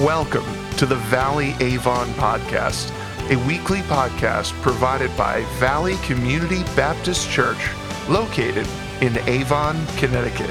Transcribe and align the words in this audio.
Welcome 0.00 0.44
to 0.76 0.84
the 0.84 0.96
Valley 0.96 1.54
Avon 1.58 2.08
Podcast, 2.08 2.90
a 3.30 3.46
weekly 3.46 3.78
podcast 3.80 4.52
provided 4.60 5.16
by 5.16 5.40
Valley 5.58 5.96
Community 6.02 6.64
Baptist 6.76 7.30
Church, 7.30 7.70
located 8.06 8.68
in 9.00 9.16
Avon, 9.26 9.74
Connecticut. 9.96 10.50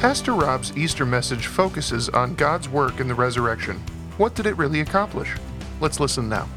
Pastor 0.00 0.32
Rob's 0.32 0.76
Easter 0.76 1.06
message 1.06 1.46
focuses 1.46 2.08
on 2.08 2.34
God's 2.34 2.68
work 2.68 2.98
in 2.98 3.06
the 3.06 3.14
resurrection. 3.14 3.76
What 4.16 4.34
did 4.34 4.46
it 4.46 4.56
really 4.56 4.80
accomplish? 4.80 5.36
Let's 5.80 6.00
listen 6.00 6.28
now. 6.28 6.48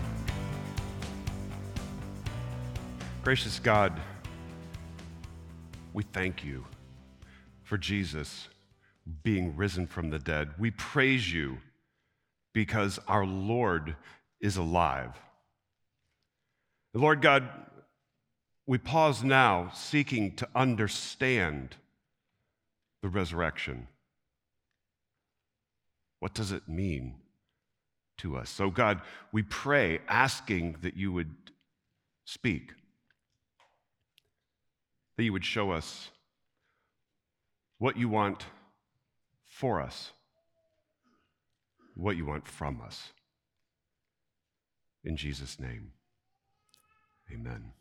Gracious 3.23 3.59
God, 3.59 3.93
we 5.93 6.01
thank 6.01 6.43
you 6.43 6.65
for 7.71 7.77
Jesus 7.77 8.49
being 9.23 9.55
risen 9.55 9.87
from 9.87 10.09
the 10.09 10.19
dead. 10.19 10.49
We 10.59 10.71
praise 10.71 11.31
you 11.33 11.59
because 12.51 12.99
our 13.07 13.25
Lord 13.25 13.95
is 14.41 14.57
alive. 14.57 15.17
Lord 16.93 17.21
God, 17.21 17.47
we 18.67 18.77
pause 18.77 19.23
now 19.23 19.71
seeking 19.73 20.35
to 20.35 20.49
understand 20.53 21.77
the 23.01 23.07
resurrection. 23.07 23.87
What 26.19 26.33
does 26.33 26.51
it 26.51 26.67
mean 26.67 27.15
to 28.17 28.35
us? 28.35 28.49
So, 28.49 28.69
God, 28.69 28.99
we 29.31 29.43
pray 29.43 30.01
asking 30.09 30.75
that 30.81 30.97
you 30.97 31.13
would 31.13 31.33
speak, 32.25 32.73
that 35.15 35.23
you 35.23 35.31
would 35.31 35.45
show 35.45 35.71
us 35.71 36.09
what 37.81 37.97
you 37.97 38.07
want 38.07 38.45
for 39.47 39.81
us, 39.81 40.11
what 41.95 42.15
you 42.15 42.23
want 42.27 42.47
from 42.47 42.79
us. 42.79 43.11
In 45.03 45.17
Jesus' 45.17 45.59
name, 45.59 45.91
amen. 47.33 47.71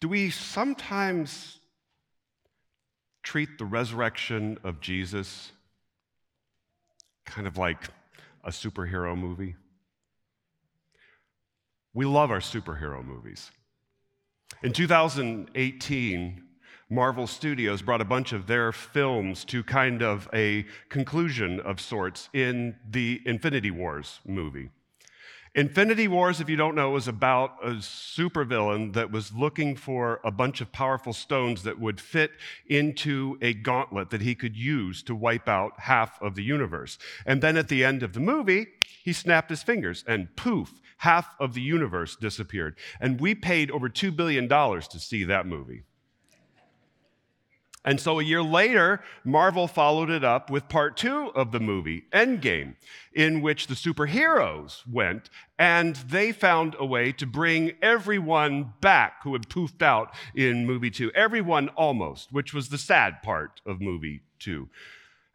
Do 0.00 0.08
we 0.08 0.30
sometimes 0.30 1.60
treat 3.22 3.56
the 3.56 3.64
resurrection 3.64 4.58
of 4.64 4.80
Jesus 4.80 5.52
kind 7.24 7.46
of 7.46 7.56
like 7.56 7.84
a 8.42 8.50
superhero 8.50 9.16
movie? 9.16 9.54
We 11.94 12.04
love 12.04 12.32
our 12.32 12.40
superhero 12.40 13.04
movies. 13.04 13.52
In 14.62 14.72
2018, 14.72 16.40
Marvel 16.88 17.26
Studios 17.26 17.82
brought 17.82 18.00
a 18.00 18.04
bunch 18.04 18.32
of 18.32 18.46
their 18.46 18.70
films 18.70 19.44
to 19.46 19.64
kind 19.64 20.02
of 20.02 20.28
a 20.32 20.64
conclusion 20.88 21.58
of 21.58 21.80
sorts 21.80 22.28
in 22.32 22.76
the 22.88 23.20
Infinity 23.26 23.72
Wars 23.72 24.20
movie. 24.24 24.70
Infinity 25.54 26.08
Wars, 26.08 26.40
if 26.40 26.48
you 26.48 26.56
don't 26.56 26.74
know, 26.74 26.92
was 26.92 27.08
about 27.08 27.58
a 27.62 27.72
supervillain 27.72 28.94
that 28.94 29.10
was 29.10 29.34
looking 29.34 29.76
for 29.76 30.18
a 30.24 30.30
bunch 30.30 30.62
of 30.62 30.72
powerful 30.72 31.12
stones 31.12 31.62
that 31.64 31.78
would 31.78 32.00
fit 32.00 32.30
into 32.66 33.36
a 33.42 33.52
gauntlet 33.52 34.08
that 34.10 34.22
he 34.22 34.34
could 34.34 34.56
use 34.56 35.02
to 35.02 35.14
wipe 35.14 35.50
out 35.50 35.78
half 35.80 36.20
of 36.22 36.36
the 36.36 36.42
universe. 36.42 36.96
And 37.26 37.42
then 37.42 37.58
at 37.58 37.68
the 37.68 37.84
end 37.84 38.02
of 38.02 38.14
the 38.14 38.20
movie, 38.20 38.68
he 39.04 39.12
snapped 39.12 39.50
his 39.50 39.62
fingers 39.62 40.04
and 40.08 40.34
poof, 40.36 40.80
half 40.98 41.34
of 41.38 41.52
the 41.52 41.60
universe 41.60 42.16
disappeared. 42.16 42.78
And 42.98 43.20
we 43.20 43.34
paid 43.34 43.70
over 43.70 43.90
$2 43.90 44.16
billion 44.16 44.48
to 44.48 44.98
see 44.98 45.24
that 45.24 45.46
movie. 45.46 45.82
And 47.84 48.00
so 48.00 48.20
a 48.20 48.24
year 48.24 48.42
later, 48.42 49.00
Marvel 49.24 49.66
followed 49.66 50.08
it 50.08 50.22
up 50.22 50.50
with 50.50 50.68
part 50.68 50.96
two 50.96 51.32
of 51.34 51.50
the 51.50 51.58
movie, 51.58 52.04
Endgame, 52.12 52.76
in 53.12 53.42
which 53.42 53.66
the 53.66 53.74
superheroes 53.74 54.82
went 54.88 55.30
and 55.58 55.96
they 55.96 56.30
found 56.30 56.76
a 56.78 56.86
way 56.86 57.10
to 57.12 57.26
bring 57.26 57.72
everyone 57.82 58.74
back 58.80 59.22
who 59.24 59.32
had 59.32 59.48
poofed 59.48 59.82
out 59.82 60.14
in 60.34 60.64
movie 60.64 60.90
two. 60.90 61.10
Everyone 61.12 61.68
almost, 61.70 62.32
which 62.32 62.54
was 62.54 62.68
the 62.68 62.78
sad 62.78 63.20
part 63.22 63.60
of 63.66 63.80
movie 63.80 64.22
two. 64.38 64.68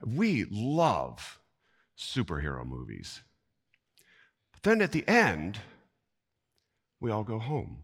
We 0.05 0.45
love 0.49 1.39
superhero 1.97 2.65
movies. 2.65 3.21
But 4.53 4.63
then 4.63 4.81
at 4.81 4.93
the 4.93 5.05
end, 5.07 5.59
we 7.01 7.11
all 7.11 7.23
go 7.23 7.39
home. 7.39 7.83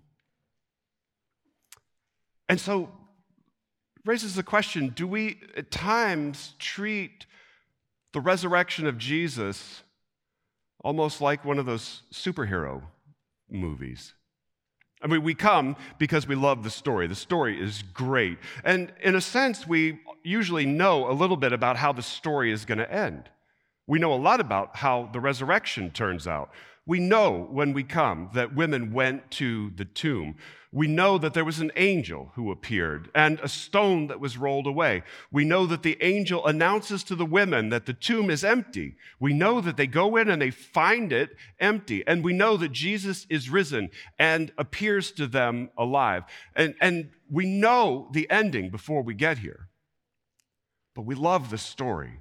And 2.47 2.59
so 2.59 2.91
raises 4.05 4.35
the 4.35 4.43
question 4.43 4.89
do 4.89 5.07
we 5.07 5.39
at 5.55 5.71
times 5.71 6.55
treat 6.59 7.25
the 8.13 8.21
resurrection 8.21 8.85
of 8.85 8.97
Jesus 8.97 9.83
almost 10.83 11.21
like 11.21 11.45
one 11.45 11.59
of 11.59 11.65
those 11.65 12.03
superhero 12.11 12.83
movies? 13.49 14.13
I 15.01 15.07
mean, 15.07 15.23
we 15.23 15.33
come 15.33 15.75
because 15.97 16.27
we 16.27 16.35
love 16.35 16.63
the 16.63 16.69
story. 16.69 17.07
The 17.07 17.15
story 17.15 17.61
is 17.61 17.83
great. 17.93 18.37
And 18.63 18.93
in 19.01 19.15
a 19.15 19.21
sense, 19.21 19.67
we 19.67 19.99
usually 20.23 20.65
know 20.65 21.09
a 21.09 21.11
little 21.11 21.35
bit 21.35 21.51
about 21.51 21.75
how 21.75 21.91
the 21.91 22.01
story 22.01 22.51
is 22.51 22.63
going 22.63 22.77
to 22.77 22.91
end. 22.91 23.29
We 23.85 23.99
know 23.99 24.13
a 24.13 24.15
lot 24.15 24.39
about 24.39 24.77
how 24.77 25.09
the 25.11 25.19
resurrection 25.19 25.91
turns 25.91 26.25
out. 26.25 26.51
We 26.85 26.99
know 26.99 27.47
when 27.49 27.71
we 27.71 27.83
come 27.83 28.29
that 28.33 28.55
women 28.55 28.91
went 28.91 29.31
to 29.31 29.71
the 29.71 29.85
tomb. 29.85 30.35
We 30.69 30.87
know 30.87 31.17
that 31.17 31.33
there 31.33 31.45
was 31.45 31.59
an 31.59 31.71
angel 31.77 32.31
who 32.35 32.51
appeared 32.51 33.09
and 33.15 33.39
a 33.39 33.47
stone 33.47 34.07
that 34.07 34.19
was 34.19 34.37
rolled 34.37 34.67
away. 34.67 35.03
We 35.31 35.45
know 35.45 35.65
that 35.67 35.83
the 35.83 35.97
angel 36.01 36.45
announces 36.45 37.03
to 37.05 37.15
the 37.15 37.25
women 37.25 37.69
that 37.69 37.85
the 37.85 37.93
tomb 37.93 38.29
is 38.29 38.43
empty. 38.43 38.95
We 39.19 39.33
know 39.33 39.61
that 39.61 39.77
they 39.77 39.87
go 39.87 40.17
in 40.17 40.29
and 40.29 40.41
they 40.41 40.49
find 40.49 41.13
it 41.13 41.37
empty. 41.59 42.05
And 42.05 42.23
we 42.23 42.33
know 42.33 42.57
that 42.57 42.71
Jesus 42.71 43.27
is 43.29 43.49
risen 43.49 43.91
and 44.17 44.51
appears 44.57 45.11
to 45.11 45.27
them 45.27 45.69
alive. 45.77 46.23
And, 46.55 46.73
and 46.81 47.11
we 47.31 47.45
know 47.45 48.09
the 48.11 48.29
ending 48.29 48.71
before 48.71 49.03
we 49.03 49.13
get 49.13 49.37
here. 49.37 49.69
But 50.95 51.05
we 51.05 51.15
love 51.15 51.49
the 51.49 51.57
story. 51.57 52.19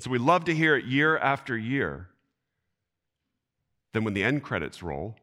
So 0.00 0.10
we 0.10 0.18
love 0.18 0.44
to 0.46 0.54
hear 0.54 0.76
it 0.76 0.84
year 0.84 1.16
after 1.16 1.56
year. 1.56 2.10
Then, 3.96 4.04
when 4.04 4.12
the 4.12 4.24
end 4.24 4.42
credits 4.42 4.82
roll, 4.82 5.16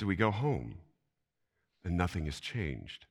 do 0.00 0.08
we 0.08 0.16
go 0.16 0.32
home 0.32 0.78
and 1.84 1.96
nothing 1.96 2.24
has 2.24 2.40
changed? 2.40 3.06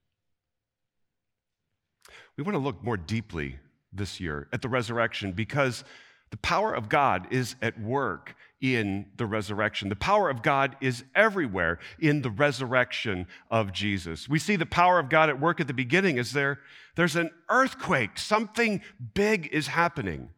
We 2.36 2.44
want 2.44 2.56
to 2.56 2.60
look 2.60 2.84
more 2.84 2.98
deeply 2.98 3.58
this 3.94 4.20
year 4.20 4.50
at 4.52 4.62
the 4.62 4.68
resurrection 4.68 5.32
because 5.32 5.86
the 6.30 6.36
power 6.36 6.74
of 6.74 6.90
God 6.90 7.28
is 7.32 7.56
at 7.62 7.80
work 7.80 8.36
in 8.60 9.06
the 9.16 9.26
resurrection. 9.26 9.88
The 9.88 9.96
power 9.96 10.30
of 10.30 10.42
God 10.42 10.76
is 10.82 11.06
everywhere 11.16 11.80
in 12.02 12.22
the 12.22 12.32
resurrection 12.32 13.28
of 13.50 13.72
Jesus. 13.72 14.28
We 14.28 14.40
see 14.40 14.58
the 14.58 14.66
power 14.66 15.00
of 15.00 15.08
God 15.08 15.30
at 15.30 15.40
work 15.40 15.62
at 15.62 15.68
the 15.68 15.74
beginning 15.74 16.20
as 16.20 16.34
there 16.34 16.60
there's 16.98 17.16
an 17.16 17.32
earthquake, 17.48 18.18
something 18.18 18.82
big 19.14 19.48
is 19.54 19.68
happening. 19.68 20.32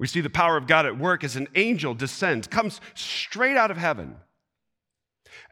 We 0.00 0.06
see 0.06 0.22
the 0.22 0.30
power 0.30 0.56
of 0.56 0.66
God 0.66 0.86
at 0.86 0.98
work 0.98 1.22
as 1.22 1.36
an 1.36 1.46
angel 1.54 1.92
descends, 1.92 2.46
comes 2.46 2.80
straight 2.94 3.58
out 3.58 3.70
of 3.70 3.76
heaven. 3.76 4.16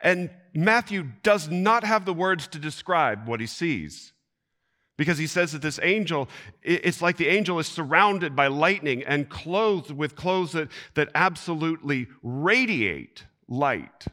And 0.02 0.30
Matthew 0.54 1.08
does 1.22 1.50
not 1.50 1.84
have 1.84 2.06
the 2.06 2.14
words 2.14 2.48
to 2.48 2.58
describe 2.58 3.28
what 3.28 3.40
he 3.40 3.46
sees 3.46 4.14
because 4.96 5.18
he 5.18 5.26
says 5.26 5.52
that 5.52 5.60
this 5.60 5.78
angel, 5.82 6.30
it's 6.62 7.02
like 7.02 7.18
the 7.18 7.28
angel 7.28 7.58
is 7.58 7.66
surrounded 7.66 8.34
by 8.34 8.46
lightning 8.46 9.02
and 9.02 9.28
clothed 9.28 9.90
with 9.90 10.16
clothes 10.16 10.52
that, 10.52 10.68
that 10.94 11.10
absolutely 11.14 12.06
radiate 12.22 13.26
light. 13.48 14.06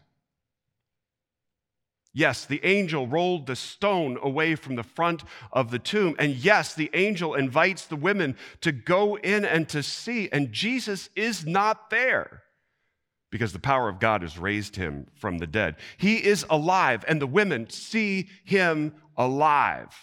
Yes, 2.18 2.46
the 2.46 2.64
angel 2.64 3.08
rolled 3.08 3.46
the 3.46 3.58
stone 3.58 4.18
away 4.24 4.56
from 4.56 4.78
the 4.78 4.84
front 4.84 5.26
of 5.52 5.70
the 5.70 5.80
tomb. 5.80 6.16
And 6.18 6.34
yes, 6.34 6.74
the 6.74 6.90
angel 6.94 7.34
invites 7.34 7.86
the 7.86 7.98
women 7.98 8.38
to 8.62 8.72
go 8.72 9.18
in 9.18 9.44
and 9.44 9.68
to 9.68 9.84
see. 9.84 10.30
And 10.32 10.54
Jesus 10.54 11.10
is 11.18 11.46
not 11.46 11.90
there 11.90 12.44
because 13.32 13.52
the 13.52 13.60
power 13.60 13.90
of 13.90 14.00
God 14.00 14.22
has 14.22 14.38
raised 14.38 14.78
him 14.78 15.08
from 15.16 15.40
the 15.40 15.46
dead. 15.46 15.76
He 15.98 16.24
is 16.24 16.46
alive, 16.50 17.04
and 17.06 17.22
the 17.22 17.28
women 17.28 17.70
see 17.70 18.30
him 18.46 18.94
alive. 19.18 19.94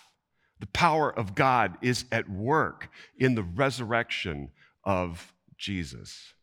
The 0.61 0.67
power 0.67 1.11
of 1.11 1.35
God 1.35 1.79
is 1.81 2.05
at 2.13 2.29
work 2.29 2.91
in 3.17 3.37
the 3.37 3.43
resurrection 3.43 4.51
of 4.85 5.33
Jesus. 5.57 6.35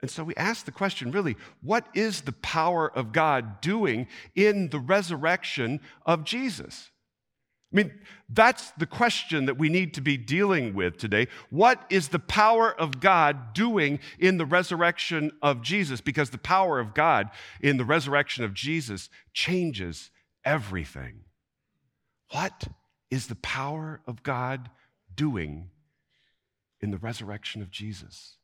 And 0.00 0.10
so 0.10 0.22
we 0.22 0.34
ask 0.36 0.64
the 0.64 0.72
question 0.72 1.10
really, 1.10 1.36
what 1.60 1.88
is 1.94 2.22
the 2.22 2.32
power 2.32 2.90
of 2.90 3.12
God 3.12 3.60
doing 3.60 4.06
in 4.34 4.68
the 4.70 4.78
resurrection 4.78 5.80
of 6.06 6.24
Jesus? 6.24 6.90
I 7.72 7.76
mean, 7.76 7.92
that's 8.30 8.70
the 8.72 8.86
question 8.86 9.44
that 9.44 9.58
we 9.58 9.68
need 9.68 9.92
to 9.94 10.00
be 10.00 10.16
dealing 10.16 10.72
with 10.72 10.96
today. 10.96 11.26
What 11.50 11.84
is 11.90 12.08
the 12.08 12.18
power 12.18 12.72
of 12.80 12.98
God 12.98 13.52
doing 13.52 13.98
in 14.18 14.38
the 14.38 14.46
resurrection 14.46 15.32
of 15.42 15.60
Jesus? 15.60 16.00
Because 16.00 16.30
the 16.30 16.38
power 16.38 16.78
of 16.78 16.94
God 16.94 17.28
in 17.60 17.76
the 17.76 17.84
resurrection 17.84 18.42
of 18.42 18.54
Jesus 18.54 19.10
changes 19.34 20.10
everything. 20.46 21.24
What 22.30 22.68
is 23.10 23.26
the 23.26 23.34
power 23.34 24.00
of 24.06 24.22
God 24.22 24.70
doing 25.14 25.68
in 26.80 26.90
the 26.90 26.98
resurrection 26.98 27.60
of 27.60 27.70
Jesus? 27.70 28.37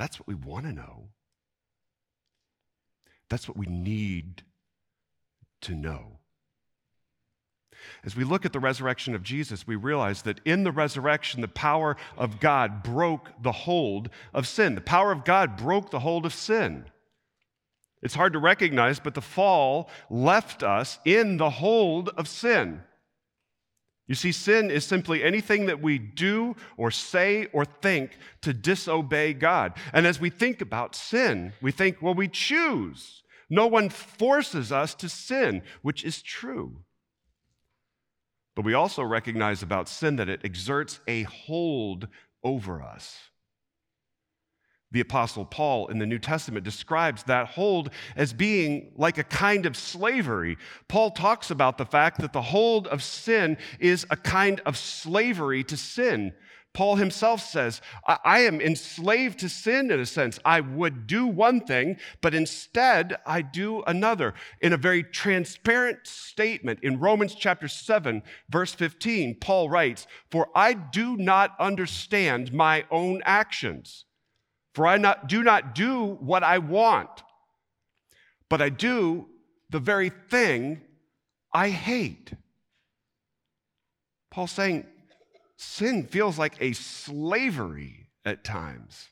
That's 0.00 0.18
what 0.18 0.26
we 0.26 0.34
want 0.34 0.64
to 0.64 0.72
know. 0.72 1.10
That's 3.28 3.46
what 3.46 3.58
we 3.58 3.66
need 3.66 4.44
to 5.60 5.74
know. 5.74 6.20
As 8.02 8.16
we 8.16 8.24
look 8.24 8.46
at 8.46 8.54
the 8.54 8.60
resurrection 8.60 9.14
of 9.14 9.22
Jesus, 9.22 9.66
we 9.66 9.76
realize 9.76 10.22
that 10.22 10.40
in 10.46 10.64
the 10.64 10.72
resurrection, 10.72 11.42
the 11.42 11.48
power 11.48 11.98
of 12.16 12.40
God 12.40 12.82
broke 12.82 13.28
the 13.42 13.52
hold 13.52 14.08
of 14.32 14.48
sin. 14.48 14.74
The 14.74 14.80
power 14.80 15.12
of 15.12 15.22
God 15.22 15.58
broke 15.58 15.90
the 15.90 16.00
hold 16.00 16.24
of 16.24 16.32
sin. 16.32 16.86
It's 18.00 18.14
hard 18.14 18.32
to 18.32 18.38
recognize, 18.38 19.00
but 19.00 19.12
the 19.12 19.20
fall 19.20 19.90
left 20.08 20.62
us 20.62 20.98
in 21.04 21.36
the 21.36 21.50
hold 21.50 22.08
of 22.16 22.26
sin. 22.26 22.80
You 24.10 24.16
see, 24.16 24.32
sin 24.32 24.72
is 24.72 24.84
simply 24.84 25.22
anything 25.22 25.66
that 25.66 25.80
we 25.80 25.96
do 25.96 26.56
or 26.76 26.90
say 26.90 27.46
or 27.52 27.64
think 27.64 28.18
to 28.42 28.52
disobey 28.52 29.34
God. 29.34 29.74
And 29.92 30.04
as 30.04 30.18
we 30.18 30.30
think 30.30 30.60
about 30.60 30.96
sin, 30.96 31.52
we 31.62 31.70
think, 31.70 32.02
well, 32.02 32.14
we 32.14 32.26
choose. 32.26 33.22
No 33.48 33.68
one 33.68 33.88
forces 33.88 34.72
us 34.72 34.96
to 34.96 35.08
sin, 35.08 35.62
which 35.82 36.04
is 36.04 36.22
true. 36.22 36.82
But 38.56 38.64
we 38.64 38.74
also 38.74 39.04
recognize 39.04 39.62
about 39.62 39.88
sin 39.88 40.16
that 40.16 40.28
it 40.28 40.40
exerts 40.42 40.98
a 41.06 41.22
hold 41.22 42.08
over 42.42 42.82
us. 42.82 43.16
The 44.92 45.00
Apostle 45.00 45.44
Paul 45.44 45.86
in 45.86 45.98
the 45.98 46.06
New 46.06 46.18
Testament 46.18 46.64
describes 46.64 47.22
that 47.24 47.48
hold 47.48 47.90
as 48.16 48.32
being 48.32 48.92
like 48.96 49.18
a 49.18 49.24
kind 49.24 49.64
of 49.64 49.76
slavery. 49.76 50.58
Paul 50.88 51.12
talks 51.12 51.50
about 51.50 51.78
the 51.78 51.86
fact 51.86 52.20
that 52.20 52.32
the 52.32 52.42
hold 52.42 52.88
of 52.88 53.02
sin 53.02 53.56
is 53.78 54.04
a 54.10 54.16
kind 54.16 54.60
of 54.66 54.76
slavery 54.76 55.62
to 55.64 55.76
sin. 55.76 56.32
Paul 56.72 56.96
himself 56.96 57.40
says, 57.40 57.80
I 58.06 58.40
am 58.40 58.60
enslaved 58.60 59.40
to 59.40 59.48
sin 59.48 59.90
in 59.90 59.98
a 59.98 60.06
sense. 60.06 60.38
I 60.44 60.60
would 60.60 61.06
do 61.06 61.26
one 61.26 61.60
thing, 61.60 61.96
but 62.20 62.34
instead 62.34 63.16
I 63.26 63.42
do 63.42 63.82
another. 63.82 64.34
In 64.60 64.72
a 64.72 64.76
very 64.76 65.02
transparent 65.02 66.06
statement 66.06 66.78
in 66.82 67.00
Romans 67.00 67.34
chapter 67.34 67.66
7, 67.66 68.22
verse 68.48 68.72
15, 68.72 69.38
Paul 69.40 69.68
writes, 69.68 70.06
For 70.30 70.48
I 70.54 70.74
do 70.74 71.16
not 71.16 71.56
understand 71.58 72.52
my 72.52 72.84
own 72.90 73.20
actions, 73.24 74.04
for 74.80 74.86
I 74.86 74.96
not, 74.96 75.28
do 75.28 75.42
not 75.42 75.74
do 75.74 76.16
what 76.20 76.42
I 76.42 76.56
want, 76.56 77.10
but 78.48 78.62
I 78.62 78.70
do 78.70 79.26
the 79.68 79.78
very 79.78 80.08
thing 80.08 80.80
I 81.52 81.68
hate. 81.68 82.32
Paul's 84.30 84.52
saying, 84.52 84.86
sin 85.58 86.06
feels 86.06 86.38
like 86.38 86.54
a 86.62 86.72
slavery 86.72 88.08
at 88.24 88.42
times. 88.42 89.08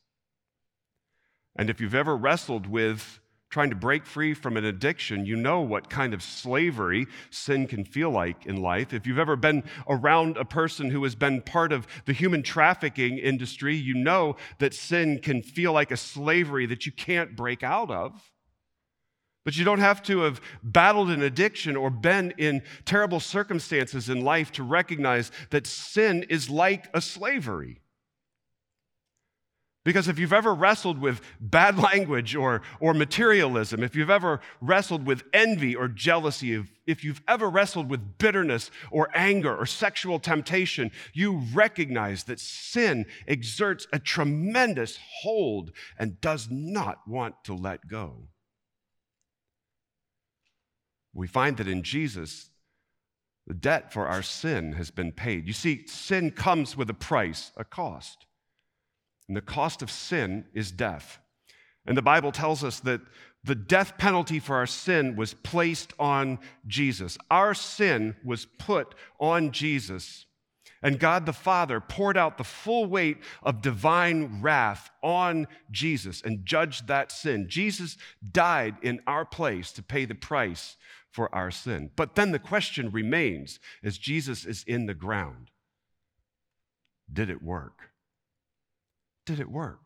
And 1.54 1.68
if 1.68 1.82
you've 1.82 1.94
ever 1.94 2.16
wrestled 2.16 2.66
with 2.66 3.20
trying 3.50 3.70
to 3.70 3.76
break 3.76 4.04
free 4.04 4.34
from 4.34 4.56
an 4.56 4.64
addiction, 4.64 5.24
you 5.24 5.36
know 5.36 5.60
what 5.60 5.88
kind 5.88 6.12
of 6.12 6.22
slavery 6.22 7.06
sin 7.30 7.66
can 7.66 7.84
feel 7.84 8.10
like 8.10 8.46
in 8.46 8.56
life. 8.56 8.92
If 8.92 9.06
you've 9.06 9.18
ever 9.18 9.36
been 9.36 9.64
around 9.88 10.36
a 10.36 10.44
person 10.44 10.90
who 10.90 11.02
has 11.04 11.14
been 11.14 11.40
part 11.40 11.72
of 11.72 11.86
the 12.04 12.12
human 12.12 12.42
trafficking 12.42 13.18
industry, 13.18 13.74
you 13.74 13.94
know 13.94 14.36
that 14.58 14.74
sin 14.74 15.20
can 15.20 15.42
feel 15.42 15.72
like 15.72 15.90
a 15.90 15.96
slavery 15.96 16.66
that 16.66 16.84
you 16.84 16.92
can't 16.92 17.36
break 17.36 17.62
out 17.62 17.90
of. 17.90 18.32
But 19.44 19.56
you 19.56 19.64
don't 19.64 19.78
have 19.78 20.02
to 20.02 20.20
have 20.20 20.42
battled 20.62 21.08
an 21.08 21.22
addiction 21.22 21.74
or 21.74 21.88
been 21.88 22.34
in 22.36 22.62
terrible 22.84 23.18
circumstances 23.18 24.10
in 24.10 24.22
life 24.22 24.52
to 24.52 24.62
recognize 24.62 25.32
that 25.50 25.66
sin 25.66 26.26
is 26.28 26.50
like 26.50 26.88
a 26.92 27.00
slavery. 27.00 27.80
Because 29.84 30.08
if 30.08 30.19
you've 30.19 30.32
ever 30.32 30.54
wrestled 30.54 30.98
with 31.00 31.20
bad 31.40 31.78
language 31.90 32.34
or, 32.34 32.62
or 32.80 32.92
materialism, 32.94 33.82
if 33.82 33.96
you've 33.96 34.10
ever 34.10 34.40
wrestled 34.60 35.06
with 35.06 35.22
envy 35.32 35.75
or 35.75 35.88
jealousy, 35.88 36.54
if, 36.54 36.66
if 36.86 37.04
you've 37.04 37.22
ever 37.26 37.48
wrestled 37.48 37.88
with 37.88 38.19
bitterness 38.19 38.70
or 38.90 39.08
anger 39.14 39.56
or 39.56 39.66
sexual 39.66 40.19
temptation, 40.19 40.90
you 41.14 41.42
recognize 41.54 42.25
that 42.25 42.40
sin 42.40 43.06
exerts 43.26 43.86
a 43.92 43.98
tremendous 43.98 44.98
hold 45.22 45.72
and 45.98 46.20
does 46.20 46.48
not 46.50 46.98
want 47.06 47.34
to 47.44 47.54
let 47.54 47.88
go 47.88 48.28
we 51.19 51.26
find 51.26 51.56
that 51.56 51.69
in 51.69 51.82
Jesus, 51.82 52.50
the 53.46 53.54
debt 53.54 53.92
for 53.92 54.06
our 54.06 54.22
sin 54.22 54.75
has 54.75 54.90
been 54.90 55.12
paid. 55.12 55.46
You 55.46 55.52
see, 55.52 55.86
sin 55.86 56.30
comes 56.30 56.76
with 56.76 56.88
a 56.90 56.94
price, 56.94 57.50
a 57.56 57.64
cost. 57.64 58.26
And 59.28 59.36
the 59.36 59.42
cost 59.42 59.82
of 59.82 59.90
sin 59.90 60.46
is 60.54 60.72
death. 60.72 61.20
And 61.86 61.96
the 61.96 62.02
Bible 62.02 62.32
tells 62.32 62.64
us 62.64 62.80
that 62.80 63.00
the 63.44 63.54
death 63.54 63.96
penalty 63.98 64.40
for 64.40 64.56
our 64.56 64.66
sin 64.66 65.16
was 65.16 65.34
placed 65.34 65.92
on 65.98 66.38
Jesus. 66.66 67.16
Our 67.30 67.54
sin 67.54 68.16
was 68.25 68.46
put 68.58 68.94
on 69.20 69.52
Jesus. 69.52 70.26
And 70.82 70.98
God 70.98 71.26
the 71.26 71.32
Father 71.32 71.80
poured 71.80 72.16
out 72.16 72.38
the 72.38 72.44
full 72.44 72.86
weight 72.86 73.19
of 73.42 73.62
divine 73.62 74.40
wrath 74.40 74.90
on 75.02 75.46
Jesus 75.70 76.22
and 76.22 76.46
judged 76.46 76.86
that 76.86 77.10
sin. 77.10 77.48
Jesus 77.48 77.96
died 78.32 78.76
in 78.82 79.00
our 79.06 79.25
place 79.25 79.72
to 79.72 79.82
pay 79.82 80.04
the 80.04 80.14
price 80.14 80.76
for 81.10 81.34
our 81.34 81.50
sin. 81.50 81.90
But 81.96 82.14
then 82.14 82.32
the 82.32 82.38
question 82.38 82.90
remains 82.90 83.58
as 83.82 83.98
Jesus 83.98 84.44
is 84.44 84.62
in 84.64 84.86
the 84.86 84.94
ground 84.94 85.50
did 87.10 87.30
it 87.30 87.42
work? 87.42 87.90
Did 89.28 89.40
it 89.40 89.50
work? 89.50 89.80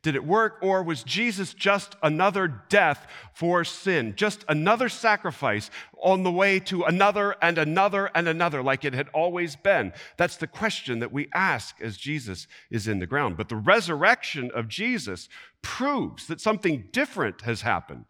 Did 0.00 0.14
it 0.14 0.24
work, 0.24 0.56
or 0.62 0.82
was 0.82 1.02
Jesus 1.02 1.52
just 1.52 1.96
another 2.02 2.48
death 2.48 3.06
for 3.34 3.62
sin, 3.62 4.14
just 4.16 4.42
another 4.48 4.88
sacrifice 4.88 5.70
on 6.02 6.22
the 6.22 6.32
way 6.32 6.58
to 6.60 6.84
another 6.84 7.36
and 7.42 7.58
another 7.58 8.10
and 8.14 8.26
another, 8.26 8.62
like 8.62 8.86
it 8.86 8.94
had 8.94 9.10
always 9.12 9.54
been? 9.54 9.92
That's 10.16 10.38
the 10.38 10.46
question 10.46 11.00
that 11.00 11.12
we 11.12 11.28
ask 11.34 11.76
as 11.82 11.98
Jesus 11.98 12.46
is 12.70 12.88
in 12.88 13.00
the 13.00 13.06
ground. 13.06 13.36
But 13.36 13.50
the 13.50 13.56
resurrection 13.56 14.50
of 14.54 14.66
Jesus 14.66 15.28
proves 15.60 16.26
that 16.26 16.40
something 16.40 16.88
different 16.90 17.42
has 17.42 17.60
happened. 17.60 18.06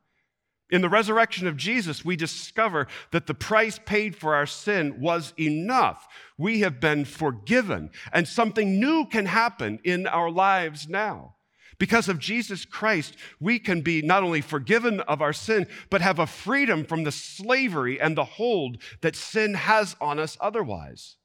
In 0.73 0.81
the 0.81 0.89
resurrection 0.89 1.47
of 1.47 1.59
Jesus, 1.59 2.03
we 2.03 2.17
discover 2.17 2.89
that 3.11 3.27
the 3.27 3.35
price 3.35 3.79
paid 3.85 4.17
for 4.17 4.35
our 4.35 4.47
sin 4.47 4.99
was 5.03 5.35
enough. 5.39 6.09
We 6.39 6.61
have 6.61 6.81
been 6.81 7.05
forgiven, 7.05 7.91
and 8.11 8.27
something 8.27 8.81
new 8.81 9.05
can 9.05 9.27
happen 9.27 9.81
in 9.85 10.07
our 10.07 10.31
lives 10.31 10.89
now. 10.89 11.35
Because 11.79 12.09
of 12.09 12.19
Jesus 12.19 12.65
Christ, 12.65 13.17
we 13.39 13.59
can 13.59 13.83
be 13.83 14.01
not 14.01 14.23
only 14.23 14.41
forgiven 14.41 15.01
of 15.01 15.21
our 15.21 15.35
sin, 15.35 15.67
but 15.91 16.01
have 16.01 16.19
a 16.19 16.27
freedom 16.27 16.87
from 16.87 17.05
the 17.05 17.13
slavery 17.13 18.01
and 18.01 18.17
the 18.17 18.25
hold 18.25 18.79
that 19.03 19.15
sin 19.15 19.53
has 19.53 19.95
on 20.01 20.19
us 20.19 20.39
otherwise. 20.41 21.17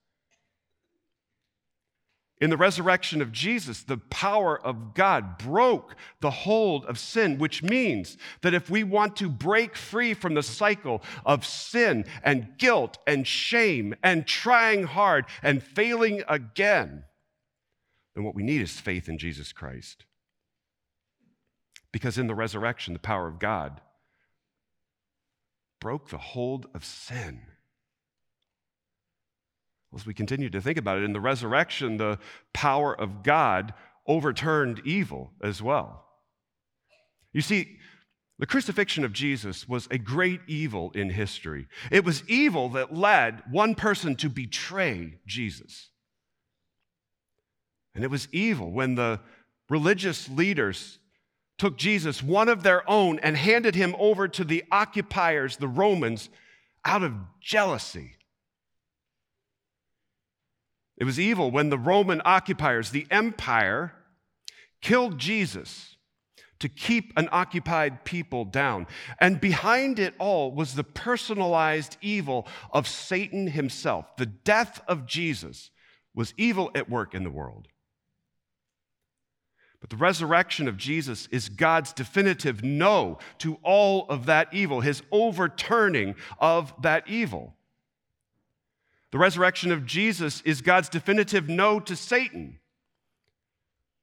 In 2.39 2.51
the 2.51 2.57
resurrection 2.57 3.21
of 3.21 3.31
Jesus, 3.31 3.81
the 3.81 3.97
power 3.97 4.59
of 4.59 4.93
God 4.93 5.39
broke 5.39 5.95
the 6.19 6.29
hold 6.29 6.85
of 6.85 6.99
sin, 6.99 7.39
which 7.39 7.63
means 7.63 8.15
that 8.41 8.53
if 8.53 8.69
we 8.69 8.83
want 8.83 9.15
to 9.17 9.29
break 9.29 9.75
free 9.75 10.13
from 10.13 10.35
the 10.35 10.43
cycle 10.43 11.01
of 11.25 11.45
sin 11.45 12.05
and 12.23 12.49
guilt 12.59 12.99
and 13.07 13.25
shame 13.25 13.95
and 14.03 14.27
trying 14.27 14.83
hard 14.83 15.25
and 15.41 15.63
failing 15.63 16.21
again, 16.27 17.05
then 18.13 18.23
what 18.23 18.35
we 18.35 18.43
need 18.43 18.61
is 18.61 18.79
faith 18.79 19.09
in 19.09 19.17
Jesus 19.17 19.51
Christ. 19.51 20.05
Because 21.91 22.19
in 22.19 22.27
the 22.27 22.35
resurrection, 22.35 22.93
the 22.93 22.99
power 22.99 23.27
of 23.27 23.39
God 23.39 23.81
broke 25.79 26.09
the 26.09 26.17
hold 26.19 26.67
of 26.75 26.85
sin 26.85 27.41
as 29.95 30.05
we 30.05 30.13
continue 30.13 30.49
to 30.49 30.61
think 30.61 30.77
about 30.77 30.97
it, 30.97 31.03
in 31.03 31.13
the 31.13 31.21
resurrection, 31.21 31.97
the 31.97 32.19
power 32.53 32.93
of 32.93 33.23
God 33.23 33.73
overturned 34.05 34.81
evil 34.85 35.31
as 35.41 35.61
well. 35.61 36.05
You 37.33 37.41
see, 37.41 37.77
the 38.39 38.45
crucifixion 38.45 39.03
of 39.03 39.13
Jesus 39.13 39.67
was 39.67 39.87
a 39.89 39.97
great 39.97 40.41
evil 40.47 40.91
in 40.93 41.09
history. 41.09 41.67
It 41.91 42.05
was 42.05 42.23
evil 42.27 42.69
that 42.69 42.93
led 42.93 43.41
one 43.49 43.73
person 43.73 44.15
to 44.17 44.29
betray 44.29 45.15
Jesus. 45.25 45.89
And 47.95 48.03
it 48.03 48.11
was 48.11 48.27
evil 48.31 48.71
when 48.71 48.93
the 48.93 49.19
religious 49.69 50.29
leaders 50.29 50.99
took 51.57 51.77
Jesus, 51.77 52.21
one 52.21 52.47
of 52.47 52.61
their 52.61 52.87
own, 52.87 53.17
and 53.19 53.35
handed 53.35 53.73
him 53.73 53.95
over 53.97 54.27
to 54.27 54.43
the 54.43 54.63
occupiers, 54.71 55.57
the 55.57 55.67
Romans, 55.67 56.29
out 56.85 57.01
of 57.01 57.13
jealousy. 57.41 58.16
It 60.97 61.03
was 61.03 61.19
evil 61.19 61.51
when 61.51 61.69
the 61.69 61.77
Roman 61.77 62.21
occupiers, 62.25 62.89
the 62.89 63.07
empire, 63.11 63.93
killed 64.81 65.17
Jesus 65.19 65.97
to 66.59 66.69
keep 66.69 67.13
an 67.15 67.29
occupied 67.31 68.03
people 68.03 68.45
down. 68.45 68.87
And 69.19 69.39
behind 69.39 69.99
it 69.99 70.15
all 70.17 70.51
was 70.51 70.73
the 70.73 70.83
personalized 70.83 71.97
evil 72.01 72.47
of 72.71 72.87
Satan 72.87 73.47
himself. 73.47 74.15
The 74.17 74.25
death 74.25 74.81
of 74.87 75.05
Jesus 75.05 75.69
was 76.15 76.33
evil 76.35 76.71
at 76.73 76.89
work 76.89 77.13
in 77.13 77.23
the 77.23 77.29
world. 77.29 77.67
But 79.79 79.91
the 79.91 79.97
resurrection 79.97 80.67
of 80.67 80.77
Jesus 80.77 81.27
is 81.31 81.49
God's 81.49 81.93
definitive 81.93 82.63
no 82.63 83.19
to 83.37 83.59
all 83.61 84.07
of 84.09 84.25
that 84.25 84.51
evil, 84.51 84.81
his 84.81 85.03
overturning 85.11 86.15
of 86.39 86.73
that 86.81 87.07
evil. 87.07 87.53
The 89.11 89.17
resurrection 89.17 89.71
of 89.71 89.85
Jesus 89.85 90.41
is 90.41 90.61
God's 90.61 90.89
definitive 90.89 91.47
no 91.47 91.79
to 91.79 91.95
Satan. 91.95 92.59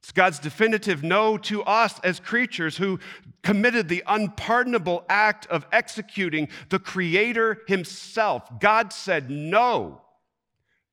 It's 0.03 0.13
God's 0.13 0.39
definitive 0.39 1.03
no 1.03 1.39
to 1.39 1.63
us 1.63 1.99
as 2.01 2.21
creatures 2.21 2.77
who 2.77 3.01
committed 3.43 3.89
the 3.89 4.03
unpardonable 4.07 5.05
act 5.09 5.47
of 5.47 5.67
executing 5.73 6.49
the 6.69 6.79
Creator 6.79 7.63
Himself. 7.69 8.61
God 8.61 8.93
said 8.93 9.31
no, 9.31 10.03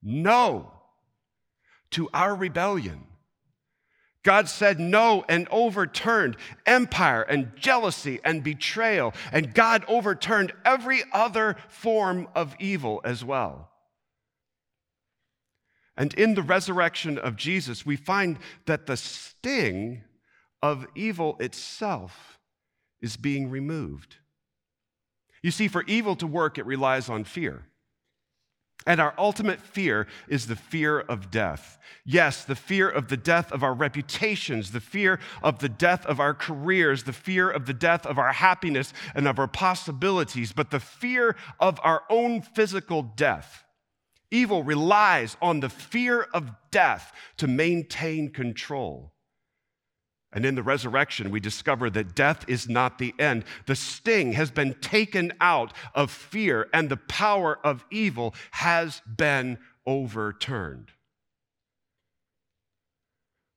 no 0.02 0.72
to 1.92 2.10
our 2.14 2.34
rebellion. 2.36 3.06
God 4.24 4.48
said 4.48 4.80
no 4.80 5.26
and 5.28 5.48
overturned 5.52 6.38
empire 6.66 7.24
and 7.24 7.52
jealousy 7.56 8.20
and 8.24 8.44
betrayal, 8.44 9.14
and 9.32 9.54
God 9.54 9.84
overturned 9.88 10.54
every 10.64 11.02
other 11.12 11.58
form 11.68 12.28
of 12.36 12.56
evil 12.60 13.02
as 13.04 13.26
well. 13.26 13.71
And 16.02 16.16
in 16.16 16.34
the 16.34 16.42
resurrection 16.42 17.20
of 17.20 17.36
Jesus, 17.36 17.86
we 17.86 17.96
find 17.96 18.40
that 18.66 18.88
the 18.88 18.98
sting 18.98 20.02
of 20.60 20.88
evil 20.96 21.38
itself 21.40 22.40
is 23.02 23.18
being 23.18 23.52
removed. 23.52 24.16
You 25.44 25.52
see, 25.52 25.68
for 25.68 25.84
evil 25.84 26.16
to 26.16 26.26
work, 26.26 26.58
it 26.58 26.66
relies 26.66 27.08
on 27.08 27.24
fear. 27.24 27.68
And 28.88 29.00
our 29.00 29.14
ultimate 29.16 29.62
fear 29.62 30.08
is 30.28 30.48
the 30.48 30.56
fear 30.56 31.02
of 31.02 31.30
death. 31.30 31.78
Yes, 32.04 32.46
the 32.46 32.56
fear 32.56 32.90
of 32.90 33.10
the 33.10 33.16
death 33.16 33.52
of 33.52 33.62
our 33.62 33.76
reputations, 33.76 34.72
the 34.72 34.80
fear 34.80 35.20
of 35.44 35.60
the 35.60 35.70
death 35.70 36.04
of 36.08 36.20
our 36.20 36.34
careers, 36.34 37.04
the 37.04 37.14
fear 37.14 37.48
of 37.48 37.68
the 37.68 37.76
death 37.76 38.08
of 38.08 38.18
our 38.18 38.34
happiness 38.34 38.92
and 39.14 39.28
of 39.28 39.38
our 39.38 39.48
possibilities, 39.48 40.52
but 40.52 40.72
the 40.72 40.80
fear 40.80 41.36
of 41.60 41.80
our 41.84 42.02
own 42.10 42.42
physical 42.42 43.04
death. 43.04 43.66
Evil 44.32 44.64
relies 44.64 45.36
on 45.42 45.60
the 45.60 45.70
fear 45.70 46.22
of 46.34 46.52
death 46.72 47.12
to 47.38 47.48
maintain 47.48 48.32
control. 48.32 49.14
And 50.34 50.46
in 50.46 50.56
the 50.56 50.64
resurrection, 50.64 51.30
we 51.30 51.42
discover 51.42 51.90
that 51.90 52.16
death 52.16 52.46
is 52.48 52.70
not 52.70 52.98
the 52.98 53.14
end. 53.20 53.44
The 53.66 53.76
sting 53.76 54.32
has 54.34 54.50
been 54.50 54.76
taken 54.76 55.34
out 55.42 55.74
of 55.94 56.10
fear, 56.10 56.70
and 56.74 56.88
the 56.88 56.96
power 56.98 57.60
of 57.66 57.84
evil 57.92 58.34
has 58.52 59.02
been 59.18 59.58
overturned. 59.86 60.92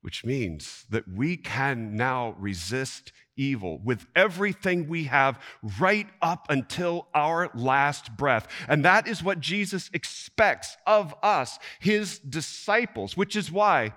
Which 0.00 0.24
means 0.24 0.84
that 0.90 1.06
we 1.06 1.36
can 1.36 1.94
now 1.94 2.34
resist 2.38 3.12
evil 3.36 3.80
with 3.84 4.06
everything 4.14 4.88
we 4.88 5.04
have 5.04 5.40
right 5.78 6.06
up 6.22 6.46
until 6.48 7.08
our 7.14 7.50
last 7.54 8.16
breath. 8.16 8.48
And 8.68 8.84
that 8.84 9.08
is 9.08 9.22
what 9.22 9.40
Jesus 9.40 9.90
expects 9.92 10.76
of 10.86 11.14
us, 11.22 11.58
his 11.80 12.18
disciples, 12.18 13.16
which 13.16 13.36
is 13.36 13.50
why 13.50 13.94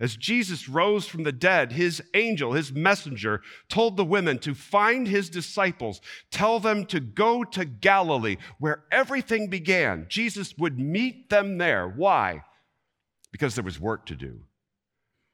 as 0.00 0.16
Jesus 0.16 0.68
rose 0.68 1.06
from 1.06 1.24
the 1.24 1.32
dead, 1.32 1.72
his 1.72 2.02
angel, 2.14 2.54
his 2.54 2.72
messenger, 2.72 3.42
told 3.68 3.96
the 3.96 4.04
women 4.04 4.38
to 4.40 4.54
find 4.54 5.06
his 5.06 5.28
disciples, 5.28 6.00
tell 6.30 6.58
them 6.58 6.86
to 6.86 7.00
go 7.00 7.44
to 7.44 7.64
Galilee, 7.66 8.36
where 8.58 8.84
everything 8.90 9.48
began. 9.48 10.06
Jesus 10.08 10.56
would 10.56 10.78
meet 10.78 11.28
them 11.28 11.58
there. 11.58 11.86
Why? 11.86 12.44
Because 13.30 13.54
there 13.54 13.64
was 13.64 13.78
work 13.78 14.06
to 14.06 14.16
do. 14.16 14.40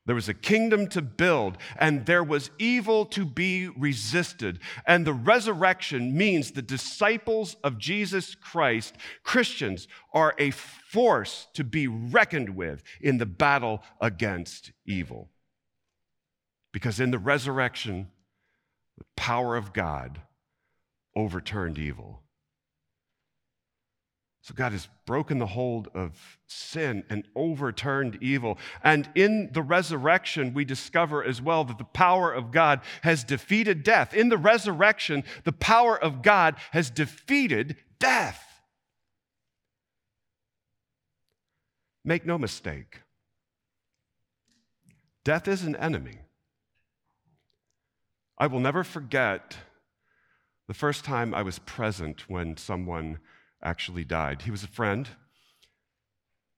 There 0.06 0.14
was 0.14 0.28
a 0.28 0.34
kingdom 0.34 0.86
to 0.88 1.02
build, 1.02 1.58
and 1.78 2.06
there 2.06 2.22
was 2.22 2.50
evil 2.58 3.04
to 3.06 3.25
be 3.25 3.68
resisted. 3.68 4.60
And 4.86 5.04
the 5.04 5.12
resurrection 5.12 6.16
means 6.16 6.52
the 6.52 6.62
disciples 6.62 7.56
of 7.64 7.76
Jesus 7.78 8.36
Christ, 8.36 8.94
Christians, 9.25 9.88
are 10.12 10.34
a 10.38 10.52
force 10.52 11.48
to 11.54 11.64
be 11.64 11.88
reckoned 11.88 12.50
with 12.50 12.84
in 13.00 13.18
the 13.18 13.26
battle 13.26 13.82
against 14.00 14.70
evil. 14.86 15.28
Because 16.72 17.00
in 17.00 17.10
the 17.10 17.18
resurrection, 17.18 18.08
the 18.98 19.04
power 19.16 19.56
of 19.56 19.72
God 19.72 20.20
overturned 21.16 21.78
evil. 21.78 22.22
So 24.46 24.54
God 24.54 24.70
has 24.70 24.88
broken 25.06 25.38
the 25.38 25.46
hold 25.46 25.88
of 25.92 26.38
sin 26.46 27.02
and 27.10 27.26
overturned 27.34 28.16
evil. 28.20 28.58
And 28.84 29.10
in 29.16 29.50
the 29.52 29.60
resurrection, 29.60 30.54
we 30.54 30.64
discover 30.64 31.24
as 31.24 31.42
well 31.42 31.64
that 31.64 31.78
the 31.78 31.84
power 31.84 32.32
of 32.32 32.52
God 32.52 32.80
has 33.02 33.24
defeated 33.24 33.82
death. 33.82 34.14
In 34.14 34.28
the 34.28 34.38
resurrection, 34.38 35.24
the 35.42 35.50
power 35.50 36.00
of 36.00 36.22
God 36.22 36.54
has 36.70 36.90
defeated 36.90 37.74
death. 37.98 38.40
Make 42.04 42.24
no 42.24 42.38
mistake, 42.38 43.00
death 45.24 45.48
is 45.48 45.64
an 45.64 45.74
enemy. 45.74 46.20
I 48.38 48.46
will 48.46 48.60
never 48.60 48.84
forget 48.84 49.56
the 50.68 50.74
first 50.74 51.04
time 51.04 51.34
I 51.34 51.42
was 51.42 51.58
present 51.58 52.30
when 52.30 52.56
someone 52.56 53.18
actually 53.66 54.04
died. 54.04 54.42
He 54.42 54.50
was 54.50 54.62
a 54.62 54.68
friend. 54.68 55.08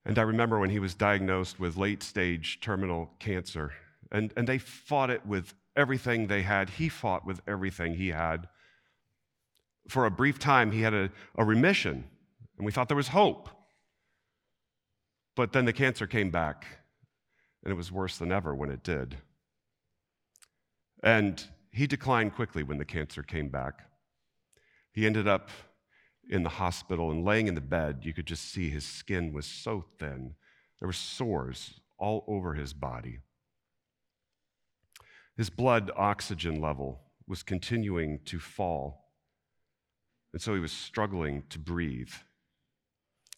And 0.05 0.19
I 0.19 0.23
remember 0.23 0.59
when 0.59 0.71
he 0.71 0.79
was 0.79 0.95
diagnosed 0.95 1.59
with 1.59 1.77
late 1.77 2.03
stage 2.03 2.61
terminal 2.61 3.11
cancer, 3.19 3.73
and, 4.13 4.33
and 4.37 4.47
they 4.47 4.59
fought 4.59 5.11
it 5.11 5.27
with 5.27 5.55
everything 5.75 6.27
they 6.27 6.43
had. 6.43 6.71
He 6.71 6.89
fought 6.89 7.27
with 7.27 7.41
everything 7.47 7.95
he 7.95 8.09
had. 8.09 8.49
For 9.89 10.05
a 10.05 10.11
brief 10.11 10.39
time, 10.39 10.71
he 10.71 10.83
had 10.83 10.95
a, 10.95 11.11
a 11.37 11.45
remission, 11.45 12.05
and 12.57 12.67
we 12.67 12.73
thought 12.73 12.89
there 12.89 12.97
was 12.97 13.09
hope. 13.09 13.49
But 15.35 15.53
then 15.53 15.65
the 15.65 15.73
cancer 15.73 16.07
came 16.07 16.31
back, 16.31 16.67
and 17.63 17.73
it 17.73 17.77
was 17.77 17.91
worse 17.91 18.19
than 18.19 18.33
ever 18.33 18.55
when 18.55 18.71
it 18.71 18.83
did. 18.83 19.17
And 21.03 21.43
he 21.71 21.87
declined 21.87 22.35
quickly 22.35 22.63
when 22.63 22.79
the 22.79 22.85
cancer 22.85 23.23
came 23.23 23.49
back. 23.49 23.89
He 24.93 25.07
ended 25.07 25.29
up 25.29 25.51
in 26.29 26.43
the 26.43 26.49
hospital 26.49 27.11
and 27.11 27.25
laying 27.25 27.49
in 27.49 27.55
the 27.55 27.61
bed, 27.61 28.01
you 28.03 28.13
could 28.13 28.27
just 28.27 28.53
see 28.53 28.69
his 28.69 28.85
skin 28.85 29.33
was 29.33 29.47
so 29.47 29.85
thin. 29.99 30.35
There 30.79 30.89
were 30.89 30.93
sores 30.93 31.81
all 31.99 32.25
over 32.29 32.55
his 32.55 32.73
body. 32.73 33.21
His 35.37 35.51
blood 35.51 35.91
oxygen 35.97 36.61
level 36.61 37.01
was 37.27 37.43
continuing 37.43 38.21
to 38.27 38.39
fall. 38.39 39.13
And 40.33 40.43
so 40.43 40.55
he 40.55 40.61
was 40.61 40.73
struggling 40.73 41.45
to 41.51 41.59
breathe. 41.59 42.13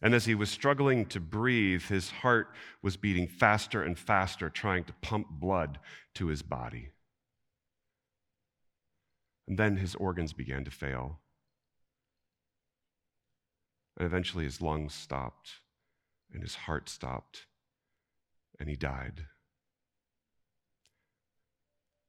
And 0.03 0.15
as 0.15 0.25
he 0.25 0.35
was 0.35 0.51
struggling 0.51 1.07
to 1.07 1.21
breathe, 1.21 1.83
his 1.83 2.11
heart 2.11 2.55
was 2.83 2.97
beating 2.97 3.29
faster 3.29 3.83
and 3.83 3.99
faster, 3.99 4.49
trying 4.49 4.85
to 4.85 4.95
pump 5.03 5.29
blood 5.31 5.79
to 6.15 6.29
his 6.29 6.43
body. 6.43 6.91
And 9.47 9.59
then 9.59 9.77
his 9.77 9.95
organs 9.95 10.33
began 10.33 10.65
to 10.65 10.71
fail. 10.71 11.19
And 14.01 14.07
eventually 14.07 14.45
his 14.45 14.63
lungs 14.63 14.95
stopped 14.95 15.61
and 16.33 16.43
his 16.43 16.55
heart 16.55 16.89
stopped 16.89 17.45
and 18.59 18.67
he 18.67 18.75
died. 18.75 19.27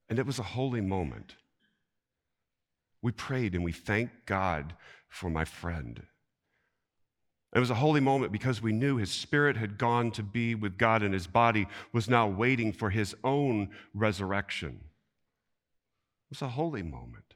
And 0.07 0.17
it 0.17 0.25
was 0.25 0.39
a 0.39 0.43
holy 0.43 0.79
moment. 0.79 1.35
We 3.01 3.11
prayed 3.11 3.55
and 3.55 3.63
we 3.65 3.73
thanked 3.73 4.25
God 4.25 4.73
for 5.09 5.29
my 5.29 5.43
friend. 5.43 6.01
It 7.53 7.59
was 7.59 7.69
a 7.69 7.75
holy 7.75 7.99
moment 7.99 8.31
because 8.31 8.61
we 8.61 8.71
knew 8.71 8.95
his 8.95 9.11
spirit 9.11 9.57
had 9.57 9.77
gone 9.77 10.11
to 10.11 10.23
be 10.23 10.55
with 10.55 10.77
God 10.77 11.03
and 11.03 11.13
his 11.13 11.27
body 11.27 11.67
was 11.91 12.07
now 12.07 12.25
waiting 12.25 12.71
for 12.71 12.89
his 12.89 13.13
own 13.21 13.69
resurrection. 13.93 14.79
It 14.79 16.39
was 16.39 16.41
a 16.41 16.47
holy 16.47 16.83
moment. 16.83 17.30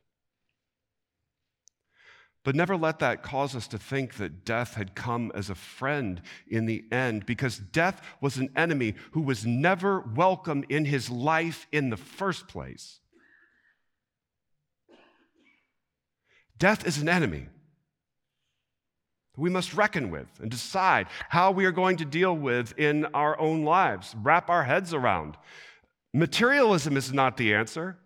But 2.45 2.55
never 2.55 2.77
let 2.77 2.99
that 2.99 3.23
cause 3.23 3.55
us 3.55 3.67
to 3.69 3.79
think 3.79 4.17
that 4.17 4.45
death 4.45 4.75
had 4.75 4.93
come 4.93 5.31
as 5.33 5.49
a 5.49 5.55
friend 5.55 6.21
in 6.47 6.67
the 6.67 6.85
end, 6.91 7.25
because 7.25 7.57
death 7.57 8.05
was 8.21 8.37
an 8.37 8.51
enemy 8.55 8.93
who 9.13 9.21
was 9.21 9.47
never 9.47 10.01
welcome 10.01 10.63
in 10.69 10.85
his 10.85 11.09
life 11.09 11.65
in 11.71 11.89
the 11.89 11.97
first 11.97 12.47
place. 12.47 12.99
Death 16.59 16.85
is 16.87 16.99
an 16.99 17.09
enemy. 17.09 17.47
we 19.37 19.49
must 19.49 19.73
reckon 19.73 20.11
with 20.11 20.29
and 20.39 20.49
decide 20.49 21.07
how 21.29 21.51
we 21.51 21.65
are 21.65 21.71
going 21.71 21.97
to 21.97 22.05
deal 22.05 22.37
with 22.37 22.77
in 22.77 23.05
our 23.07 23.37
own 23.39 23.65
lives, 23.65 24.15
wrap 24.21 24.51
our 24.51 24.63
heads 24.63 24.93
around. 24.93 25.35
Materialism 26.13 26.95
is 26.95 27.11
not 27.11 27.37
the 27.37 27.55
answer. 27.55 27.97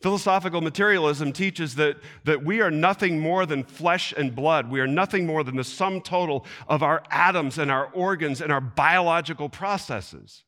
Philosophical 0.00 0.62
materialism 0.62 1.32
teaches 1.32 1.74
that, 1.74 1.96
that 2.24 2.42
we 2.42 2.62
are 2.62 2.70
nothing 2.70 3.20
more 3.20 3.44
than 3.44 3.64
flesh 3.64 4.14
and 4.16 4.34
blood. 4.34 4.70
We 4.70 4.80
are 4.80 4.86
nothing 4.86 5.26
more 5.26 5.44
than 5.44 5.56
the 5.56 5.64
sum 5.64 6.00
total 6.00 6.46
of 6.68 6.82
our 6.82 7.02
atoms 7.10 7.58
and 7.58 7.70
our 7.70 7.86
organs 7.92 8.40
and 8.40 8.50
our 8.50 8.62
biological 8.62 9.50
processes. 9.50 10.44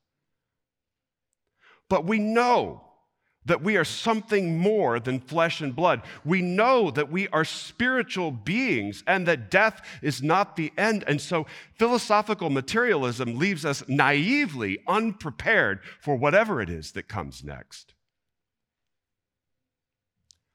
But 1.91 2.07
we 2.07 2.19
know 2.19 2.83
that 3.45 3.63
we 3.63 3.77
are 3.77 3.85
something 3.85 4.57
more 4.57 4.99
than 5.01 5.21
flesh 5.21 5.61
and 5.61 5.77
blood. 5.77 6.01
We 6.25 6.41
know 6.41 6.91
that 6.91 7.11
we 7.11 7.29
are 7.29 7.45
spiritual 7.45 8.31
beings 8.31 9.03
and 9.07 9.27
that 9.27 9.51
death 9.51 9.85
is 10.01 10.23
not 10.23 10.57
the 10.57 10.73
end. 10.79 11.05
And 11.07 11.21
so 11.21 11.47
philosophical 11.79 12.49
materialism 12.49 13.37
leaves 13.39 13.67
us 13.67 13.87
naively 13.89 14.79
unprepared 14.87 15.81
for 16.01 16.17
whatever 16.17 16.63
it 16.63 16.71
is 16.71 16.93
that 16.93 17.09
comes 17.09 17.43
next. 17.45 17.95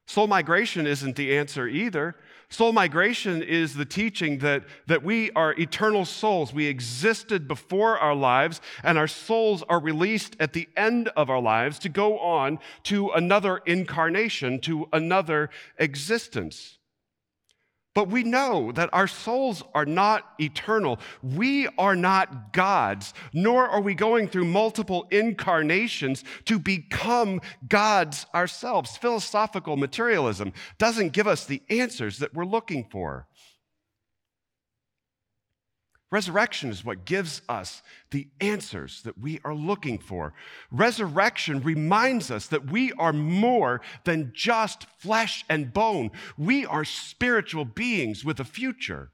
Soul 0.07 0.27
migration 0.27 0.87
isn't 0.87 1.17
the 1.17 1.37
answer 1.37 1.67
either. 1.67 2.15
Soul 2.47 2.71
migration 2.71 3.43
is 3.43 3.75
the 3.75 3.83
teaching 3.83 4.37
that, 4.39 4.63
that 4.87 5.03
we 5.03 5.31
are 5.31 5.53
eternal 5.59 6.05
souls. 6.05 6.53
We 6.53 6.67
existed 6.67 7.45
before 7.45 7.99
our 7.99 8.15
lives, 8.15 8.61
and 8.83 8.97
our 8.97 9.09
souls 9.09 9.63
are 9.63 9.81
released 9.81 10.37
at 10.39 10.53
the 10.53 10.69
end 10.77 11.09
of 11.17 11.29
our 11.29 11.41
lives 11.41 11.77
to 11.79 11.89
go 11.89 12.19
on 12.19 12.59
to 12.83 13.09
another 13.09 13.57
incarnation, 13.65 14.61
to 14.61 14.87
another 14.93 15.49
existence. 15.77 16.76
But 17.97 18.09
we 18.09 18.21
know 18.21 18.71
that 18.73 18.91
our 18.93 19.07
souls 19.07 19.63
are 19.73 19.83
not 19.83 20.35
eternal. 20.39 20.99
We 21.23 21.67
are 21.79 21.95
not 21.95 22.53
gods, 22.53 23.11
nor 23.33 23.67
are 23.67 23.81
we 23.81 23.95
going 23.95 24.27
through 24.27 24.45
multiple 24.45 25.07
incarnations 25.09 26.23
to 26.45 26.59
become 26.59 27.41
gods 27.67 28.27
ourselves. 28.35 28.97
Philosophical 28.97 29.77
materialism 29.77 30.53
doesn't 30.77 31.11
give 31.11 31.25
us 31.25 31.45
the 31.45 31.63
answers 31.71 32.19
that 32.19 32.35
we're 32.35 32.45
looking 32.45 32.87
for. 32.91 33.25
Resurrection 36.09 36.69
is 36.69 36.85
what 36.85 37.03
gives 37.03 37.41
us 37.49 37.81
the 38.11 38.27
answers 38.39 39.01
that 39.01 39.17
we 39.17 39.41
are 39.43 39.53
looking 39.53 39.99
for. 39.99 40.33
Resurrection 40.71 41.61
reminds 41.61 42.31
us 42.31 42.47
that 42.47 42.71
we 42.71 42.93
are 42.93 43.11
more 43.11 43.81
than 44.05 44.31
just 44.33 44.85
flesh 44.99 45.43
and 45.49 45.73
bone. 45.73 46.11
We 46.37 46.65
are 46.65 46.85
spiritual 46.85 47.65
beings 47.65 48.23
with 48.23 48.39
a 48.39 48.45
future. 48.45 49.11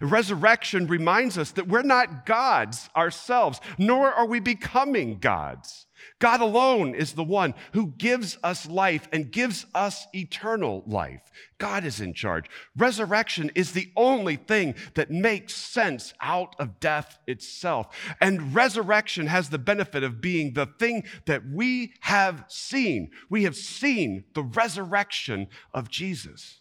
Resurrection 0.00 0.86
reminds 0.86 1.38
us 1.38 1.52
that 1.52 1.68
we're 1.68 1.82
not 1.82 2.26
gods 2.26 2.88
ourselves, 2.96 3.60
nor 3.78 4.12
are 4.12 4.26
we 4.26 4.40
becoming 4.40 5.18
gods. 5.18 5.86
God 6.18 6.40
alone 6.40 6.94
is 6.94 7.12
the 7.12 7.24
one 7.24 7.54
who 7.72 7.92
gives 7.98 8.38
us 8.42 8.66
life 8.66 9.08
and 9.12 9.30
gives 9.30 9.66
us 9.74 10.06
eternal 10.14 10.82
life. 10.86 11.30
God 11.58 11.84
is 11.84 12.00
in 12.00 12.14
charge. 12.14 12.46
Resurrection 12.76 13.50
is 13.54 13.72
the 13.72 13.90
only 13.96 14.36
thing 14.36 14.74
that 14.94 15.10
makes 15.10 15.54
sense 15.54 16.14
out 16.20 16.54
of 16.58 16.80
death 16.80 17.18
itself. 17.26 17.88
And 18.20 18.54
resurrection 18.54 19.26
has 19.26 19.48
the 19.48 19.58
benefit 19.58 20.02
of 20.02 20.20
being 20.20 20.54
the 20.54 20.66
thing 20.78 21.04
that 21.26 21.42
we 21.50 21.94
have 22.00 22.44
seen. 22.48 23.10
We 23.30 23.44
have 23.44 23.56
seen 23.56 24.24
the 24.34 24.42
resurrection 24.42 25.48
of 25.72 25.88
Jesus. 25.88 26.60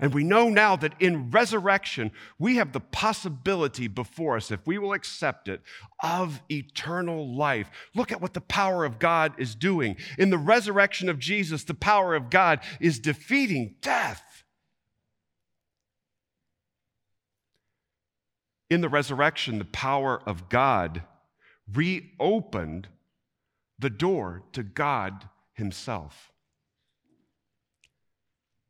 And 0.00 0.14
we 0.14 0.24
know 0.24 0.48
now 0.48 0.76
that 0.76 0.94
in 0.98 1.30
resurrection, 1.30 2.10
we 2.38 2.56
have 2.56 2.72
the 2.72 2.80
possibility 2.80 3.86
before 3.86 4.36
us, 4.36 4.50
if 4.50 4.66
we 4.66 4.78
will 4.78 4.94
accept 4.94 5.46
it, 5.46 5.60
of 6.02 6.40
eternal 6.50 7.36
life. 7.36 7.70
Look 7.94 8.10
at 8.10 8.22
what 8.22 8.32
the 8.32 8.40
power 8.40 8.86
of 8.86 8.98
God 8.98 9.34
is 9.36 9.54
doing. 9.54 9.96
In 10.18 10.30
the 10.30 10.38
resurrection 10.38 11.10
of 11.10 11.18
Jesus, 11.18 11.64
the 11.64 11.74
power 11.74 12.14
of 12.14 12.30
God 12.30 12.60
is 12.80 12.98
defeating 12.98 13.74
death. 13.82 14.44
In 18.70 18.80
the 18.80 18.88
resurrection, 18.88 19.58
the 19.58 19.64
power 19.66 20.22
of 20.24 20.48
God 20.48 21.02
reopened 21.70 22.88
the 23.78 23.90
door 23.90 24.44
to 24.52 24.62
God 24.62 25.28
Himself. 25.52 26.30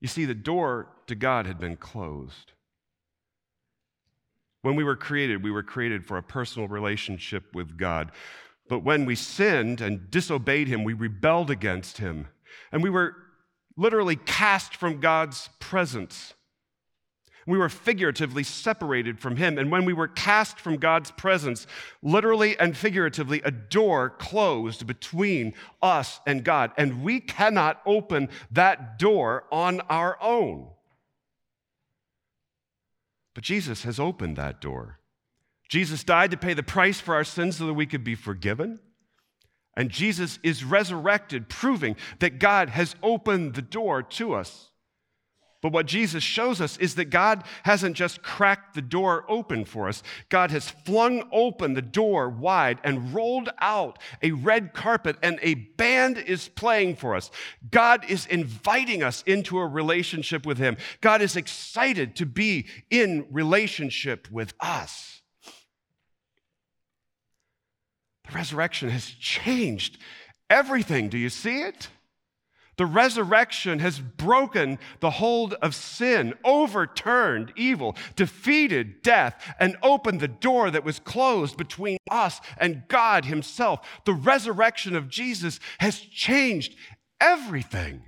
You 0.00 0.08
see, 0.08 0.24
the 0.24 0.34
door 0.34 0.88
to 1.10 1.14
God 1.16 1.46
had 1.46 1.58
been 1.58 1.76
closed. 1.76 2.52
When 4.62 4.76
we 4.76 4.84
were 4.84 4.96
created, 4.96 5.42
we 5.42 5.50
were 5.50 5.62
created 5.62 6.06
for 6.06 6.16
a 6.16 6.22
personal 6.22 6.68
relationship 6.68 7.44
with 7.52 7.76
God. 7.76 8.12
But 8.68 8.84
when 8.84 9.04
we 9.04 9.16
sinned 9.16 9.80
and 9.80 10.08
disobeyed 10.10 10.68
Him, 10.68 10.84
we 10.84 10.92
rebelled 10.92 11.50
against 11.50 11.98
Him. 11.98 12.28
And 12.70 12.82
we 12.82 12.90
were 12.90 13.16
literally 13.76 14.14
cast 14.14 14.76
from 14.76 15.00
God's 15.00 15.48
presence. 15.58 16.34
We 17.44 17.58
were 17.58 17.68
figuratively 17.68 18.44
separated 18.44 19.18
from 19.18 19.34
Him. 19.34 19.58
And 19.58 19.72
when 19.72 19.84
we 19.84 19.92
were 19.92 20.06
cast 20.06 20.60
from 20.60 20.76
God's 20.76 21.10
presence, 21.10 21.66
literally 22.02 22.56
and 22.56 22.76
figuratively, 22.76 23.42
a 23.42 23.50
door 23.50 24.10
closed 24.10 24.86
between 24.86 25.54
us 25.82 26.20
and 26.24 26.44
God. 26.44 26.70
And 26.76 27.02
we 27.02 27.18
cannot 27.18 27.80
open 27.84 28.28
that 28.52 29.00
door 29.00 29.46
on 29.50 29.80
our 29.88 30.16
own. 30.22 30.68
But 33.40 33.46
Jesus 33.46 33.84
has 33.84 33.98
opened 33.98 34.36
that 34.36 34.60
door. 34.60 34.98
Jesus 35.66 36.04
died 36.04 36.30
to 36.30 36.36
pay 36.36 36.52
the 36.52 36.62
price 36.62 37.00
for 37.00 37.14
our 37.14 37.24
sins 37.24 37.56
so 37.56 37.64
that 37.64 37.72
we 37.72 37.86
could 37.86 38.04
be 38.04 38.14
forgiven. 38.14 38.80
And 39.74 39.88
Jesus 39.88 40.38
is 40.42 40.62
resurrected, 40.62 41.48
proving 41.48 41.96
that 42.18 42.38
God 42.38 42.68
has 42.68 42.96
opened 43.02 43.54
the 43.54 43.62
door 43.62 44.02
to 44.02 44.34
us. 44.34 44.69
But 45.62 45.72
what 45.72 45.86
Jesus 45.86 46.22
shows 46.22 46.60
us 46.60 46.78
is 46.78 46.94
that 46.94 47.10
God 47.10 47.44
hasn't 47.64 47.94
just 47.94 48.22
cracked 48.22 48.74
the 48.74 48.80
door 48.80 49.26
open 49.28 49.66
for 49.66 49.88
us. 49.88 50.02
God 50.30 50.50
has 50.50 50.70
flung 50.70 51.28
open 51.30 51.74
the 51.74 51.82
door 51.82 52.30
wide 52.30 52.78
and 52.82 53.12
rolled 53.12 53.50
out 53.58 53.98
a 54.22 54.32
red 54.32 54.72
carpet, 54.72 55.16
and 55.22 55.38
a 55.42 55.54
band 55.54 56.16
is 56.16 56.48
playing 56.48 56.96
for 56.96 57.14
us. 57.14 57.30
God 57.70 58.08
is 58.08 58.24
inviting 58.26 59.02
us 59.02 59.22
into 59.26 59.58
a 59.58 59.66
relationship 59.66 60.46
with 60.46 60.56
Him. 60.56 60.78
God 61.02 61.20
is 61.20 61.36
excited 61.36 62.16
to 62.16 62.26
be 62.26 62.66
in 62.88 63.26
relationship 63.30 64.30
with 64.30 64.54
us. 64.60 65.20
The 68.26 68.32
resurrection 68.34 68.88
has 68.88 69.10
changed 69.10 69.98
everything. 70.48 71.10
Do 71.10 71.18
you 71.18 71.28
see 71.28 71.60
it? 71.60 71.88
The 72.80 72.86
resurrection 72.86 73.78
has 73.80 74.00
broken 74.00 74.78
the 75.00 75.10
hold 75.10 75.52
of 75.52 75.74
sin, 75.74 76.32
overturned 76.46 77.52
evil, 77.54 77.94
defeated 78.16 79.02
death, 79.02 79.54
and 79.60 79.76
opened 79.82 80.20
the 80.20 80.28
door 80.28 80.70
that 80.70 80.82
was 80.82 80.98
closed 80.98 81.58
between 81.58 81.98
us 82.10 82.40
and 82.56 82.84
God 82.88 83.26
Himself. 83.26 83.86
The 84.06 84.14
resurrection 84.14 84.96
of 84.96 85.10
Jesus 85.10 85.60
has 85.78 86.00
changed 86.00 86.74
everything. 87.20 88.02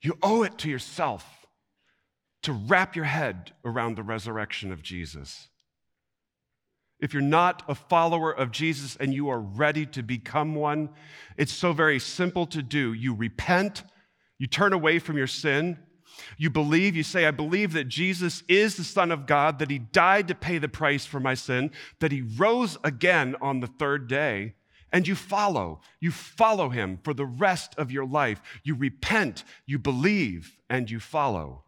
You 0.00 0.18
owe 0.20 0.42
it 0.42 0.58
to 0.58 0.68
yourself 0.68 1.46
to 2.42 2.52
wrap 2.52 2.96
your 2.96 3.04
head 3.04 3.52
around 3.64 3.94
the 3.94 4.02
resurrection 4.02 4.72
of 4.72 4.82
Jesus. 4.82 5.48
If 7.02 7.12
you're 7.12 7.20
not 7.20 7.64
a 7.68 7.74
follower 7.74 8.30
of 8.32 8.52
Jesus 8.52 8.96
and 8.96 9.12
you 9.12 9.28
are 9.28 9.40
ready 9.40 9.84
to 9.86 10.02
become 10.04 10.54
one, 10.54 10.88
it's 11.36 11.52
so 11.52 11.72
very 11.72 11.98
simple 11.98 12.46
to 12.46 12.62
do. 12.62 12.92
You 12.92 13.12
repent, 13.12 13.82
you 14.38 14.46
turn 14.46 14.72
away 14.72 15.00
from 15.00 15.18
your 15.18 15.26
sin, 15.26 15.78
you 16.38 16.48
believe, 16.48 16.94
you 16.94 17.02
say, 17.02 17.26
I 17.26 17.32
believe 17.32 17.72
that 17.72 17.88
Jesus 17.88 18.44
is 18.48 18.76
the 18.76 18.84
Son 18.84 19.10
of 19.10 19.26
God, 19.26 19.58
that 19.58 19.70
He 19.70 19.78
died 19.78 20.28
to 20.28 20.34
pay 20.34 20.58
the 20.58 20.68
price 20.68 21.04
for 21.04 21.18
my 21.18 21.34
sin, 21.34 21.72
that 21.98 22.12
He 22.12 22.22
rose 22.22 22.78
again 22.84 23.34
on 23.40 23.58
the 23.58 23.66
third 23.66 24.06
day, 24.06 24.54
and 24.92 25.08
you 25.08 25.16
follow. 25.16 25.80
You 26.00 26.12
follow 26.12 26.68
Him 26.68 27.00
for 27.02 27.14
the 27.14 27.26
rest 27.26 27.74
of 27.78 27.90
your 27.90 28.06
life. 28.06 28.40
You 28.62 28.76
repent, 28.76 29.42
you 29.66 29.78
believe, 29.78 30.56
and 30.70 30.88
you 30.90 31.00
follow. 31.00 31.64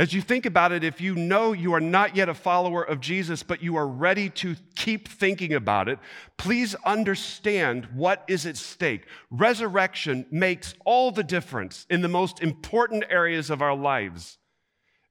As 0.00 0.14
you 0.14 0.22
think 0.22 0.46
about 0.46 0.72
it, 0.72 0.82
if 0.82 0.98
you 0.98 1.14
know 1.14 1.52
you 1.52 1.74
are 1.74 1.80
not 1.80 2.16
yet 2.16 2.30
a 2.30 2.34
follower 2.34 2.82
of 2.82 3.00
Jesus, 3.00 3.42
but 3.42 3.62
you 3.62 3.76
are 3.76 3.86
ready 3.86 4.30
to 4.30 4.56
keep 4.74 5.06
thinking 5.06 5.52
about 5.52 5.90
it, 5.90 5.98
please 6.38 6.74
understand 6.86 7.86
what 7.92 8.24
is 8.26 8.46
at 8.46 8.56
stake. 8.56 9.04
Resurrection 9.30 10.24
makes 10.30 10.72
all 10.86 11.10
the 11.10 11.22
difference 11.22 11.84
in 11.90 12.00
the 12.00 12.08
most 12.08 12.42
important 12.42 13.04
areas 13.10 13.50
of 13.50 13.60
our 13.60 13.76
lives. 13.76 14.38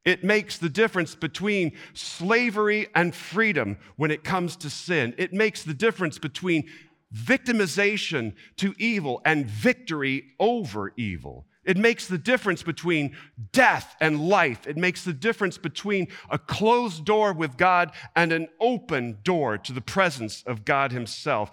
It 0.05 0.23
makes 0.23 0.57
the 0.57 0.69
difference 0.69 1.13
between 1.13 1.73
slavery 1.93 2.87
and 2.95 3.13
freedom 3.13 3.77
when 3.95 4.09
it 4.09 4.23
comes 4.23 4.55
to 4.55 4.71
sin. 4.71 5.13
It 5.19 5.33
makes 5.33 5.61
the 5.61 5.75
difference 5.75 6.17
between 6.17 6.67
victimization 7.13 8.33
to 8.57 8.73
evil 8.79 9.21
and 9.23 9.45
victory 9.45 10.31
over 10.39 10.93
evil. 10.97 11.45
It 11.63 11.77
makes 11.77 12.07
the 12.07 12.17
difference 12.17 12.63
between 12.63 13.15
death 13.51 13.95
and 13.99 14.27
life. 14.27 14.65
It 14.65 14.77
makes 14.77 15.03
the 15.03 15.13
difference 15.13 15.57
between 15.57 16.07
a 16.29 16.39
closed 16.39 17.05
door 17.05 17.33
with 17.33 17.57
God 17.57 17.91
and 18.15 18.31
an 18.31 18.47
open 18.59 19.19
door 19.23 19.57
to 19.57 19.73
the 19.73 19.81
presence 19.81 20.43
of 20.43 20.65
God 20.65 20.91
Himself. 20.91 21.51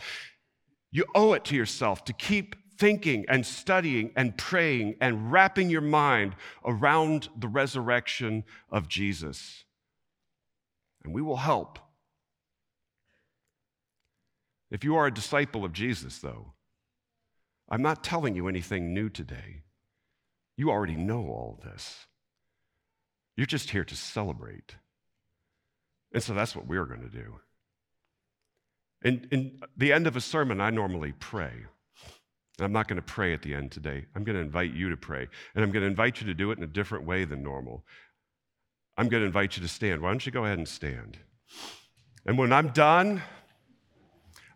You 0.92 1.06
owe 1.14 1.32
it 1.32 1.44
to 1.46 1.56
yourself 1.56 2.04
to 2.04 2.12
keep 2.12 2.56
thinking 2.78 3.24
and 3.28 3.44
studying 3.44 4.12
and 4.16 4.36
praying 4.36 4.96
and 5.00 5.32
wrapping 5.32 5.70
your 5.70 5.80
mind 5.80 6.36
around 6.64 7.28
the 7.36 7.48
resurrection 7.48 8.44
of 8.70 8.88
Jesus. 8.88 9.64
And 11.02 11.12
we 11.12 11.22
will 11.22 11.36
help. 11.36 11.78
If 14.70 14.84
you 14.84 14.96
are 14.96 15.06
a 15.06 15.14
disciple 15.14 15.64
of 15.64 15.72
Jesus, 15.72 16.18
though, 16.18 16.52
I'm 17.68 17.82
not 17.82 18.04
telling 18.04 18.34
you 18.34 18.48
anything 18.48 18.94
new 18.94 19.08
today. 19.08 19.62
You 20.56 20.70
already 20.70 20.96
know 20.96 21.20
all 21.20 21.60
this. 21.62 22.06
You're 23.36 23.46
just 23.46 23.70
here 23.70 23.84
to 23.84 23.96
celebrate. 23.96 24.76
And 26.12 26.22
so 26.22 26.32
that's 26.32 26.56
what 26.56 26.66
we're 26.66 26.86
going 26.86 27.02
to 27.02 27.08
do. 27.08 27.40
In, 29.02 29.28
in 29.30 29.60
the 29.76 29.92
end 29.92 30.06
of 30.06 30.16
a 30.16 30.20
sermon, 30.20 30.60
I 30.60 30.70
normally 30.70 31.12
pray. 31.12 31.52
I'm 32.58 32.72
not 32.72 32.88
going 32.88 32.96
to 32.96 33.02
pray 33.02 33.34
at 33.34 33.42
the 33.42 33.54
end 33.54 33.70
today. 33.70 34.06
I'm 34.14 34.24
going 34.24 34.36
to 34.36 34.42
invite 34.42 34.72
you 34.72 34.88
to 34.88 34.96
pray. 34.96 35.28
And 35.54 35.62
I'm 35.62 35.70
going 35.70 35.82
to 35.82 35.88
invite 35.88 36.20
you 36.20 36.26
to 36.26 36.34
do 36.34 36.50
it 36.50 36.58
in 36.58 36.64
a 36.64 36.68
different 36.68 37.04
way 37.04 37.26
than 37.26 37.42
normal. 37.42 37.84
I'm 38.96 39.08
going 39.08 39.20
to 39.20 39.26
invite 39.26 39.56
you 39.56 39.62
to 39.62 39.68
stand. 39.68 40.00
Why 40.00 40.08
don't 40.08 40.24
you 40.24 40.32
go 40.32 40.46
ahead 40.46 40.56
and 40.56 40.66
stand? 40.66 41.18
And 42.24 42.38
when 42.38 42.52
I'm 42.52 42.68
done, 42.68 43.22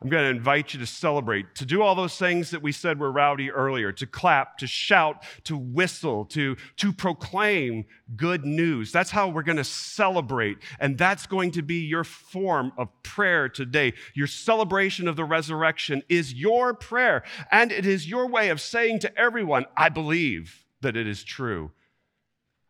I'm 0.02 0.08
going 0.08 0.24
to 0.24 0.30
invite 0.30 0.72
you 0.72 0.80
to 0.80 0.86
celebrate, 0.86 1.54
to 1.56 1.66
do 1.66 1.82
all 1.82 1.94
those 1.94 2.16
things 2.16 2.52
that 2.52 2.62
we 2.62 2.72
said 2.72 2.98
were 2.98 3.12
rowdy 3.12 3.50
earlier, 3.50 3.92
to 3.92 4.06
clap, 4.06 4.56
to 4.58 4.66
shout, 4.66 5.22
to 5.44 5.58
whistle, 5.58 6.24
to, 6.26 6.56
to 6.76 6.92
proclaim 6.92 7.84
good 8.16 8.46
news. 8.46 8.92
That's 8.92 9.10
how 9.10 9.28
we're 9.28 9.42
going 9.42 9.58
to 9.58 9.64
celebrate. 9.64 10.56
And 10.78 10.96
that's 10.96 11.26
going 11.26 11.50
to 11.50 11.62
be 11.62 11.80
your 11.84 12.04
form 12.04 12.72
of 12.78 12.88
prayer 13.02 13.50
today. 13.50 13.92
Your 14.14 14.26
celebration 14.26 15.06
of 15.06 15.16
the 15.16 15.24
resurrection 15.24 16.02
is 16.08 16.32
your 16.32 16.72
prayer. 16.72 17.22
And 17.52 17.70
it 17.70 17.84
is 17.84 18.08
your 18.08 18.26
way 18.26 18.48
of 18.48 18.58
saying 18.58 19.00
to 19.00 19.18
everyone, 19.18 19.66
I 19.76 19.90
believe 19.90 20.64
that 20.80 20.96
it 20.96 21.06
is 21.06 21.22
true. 21.22 21.72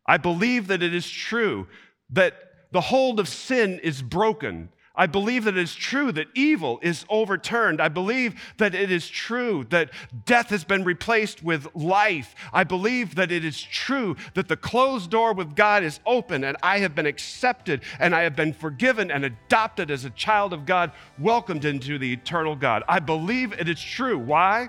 I 0.05 0.17
believe 0.17 0.67
that 0.67 0.83
it 0.83 0.93
is 0.93 1.09
true 1.09 1.69
that 2.11 2.35
the 2.73 2.81
hold 2.81 3.21
of 3.21 3.29
sin 3.29 3.79
is 3.85 4.03
broken 4.03 4.71
I 5.01 5.07
believe 5.07 5.45
that 5.45 5.57
it 5.57 5.63
is 5.63 5.75
true 5.75 6.13
that 6.13 6.27
evil 6.35 6.79
is 6.83 7.07
overturned. 7.09 7.81
I 7.81 7.89
believe 7.89 8.39
that 8.59 8.75
it 8.75 8.93
is 8.93 9.09
true 9.09 9.65
that 9.71 9.89
death 10.27 10.51
has 10.51 10.63
been 10.63 10.85
replaced 10.85 11.43
with 11.43 11.75
life. 11.75 12.35
I 12.53 12.65
believe 12.65 13.15
that 13.15 13.33
it 13.33 13.43
is 13.43 13.63
true 13.63 14.17
that 14.35 14.49
the 14.49 14.59
closed 14.59 15.11
door 15.11 15.33
with 15.33 15.57
God 15.57 15.83
is 15.85 16.01
open 16.05 16.45
and 16.45 16.55
I 16.63 16.81
have 16.81 16.95
been 16.95 17.07
accepted 17.07 17.81
and 17.99 18.15
I 18.15 18.25
have 18.25 18.37
been 18.37 18.53
forgiven 18.53 19.11
and 19.11 19.25
adopted 19.25 19.91
as 19.91 20.05
a 20.05 20.11
child 20.11 20.53
of 20.53 20.67
God, 20.67 20.93
welcomed 21.19 21.65
into 21.65 21.99
the 21.99 22.13
eternal 22.13 22.55
God. 22.55 22.83
I 22.87 22.99
believe 22.99 23.55
it 23.55 23.71
is 23.71 23.81
true. 23.81 24.19
Why? 24.19 24.69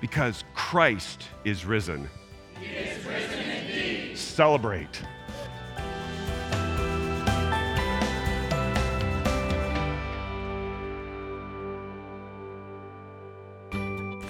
Because 0.00 0.44
Christ 0.54 1.24
is 1.44 1.64
risen. 1.64 2.08
He 2.60 2.66
is 2.66 3.04
risen 3.04 3.50
indeed. 3.50 4.16
Celebrate. 4.16 5.02